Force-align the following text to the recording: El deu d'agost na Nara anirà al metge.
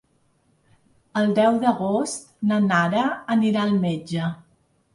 El 1.21 1.29
deu 1.41 1.59
d'agost 1.65 2.27
na 2.53 2.59
Nara 2.65 3.07
anirà 3.39 3.69
al 3.69 3.79
metge. 3.87 4.27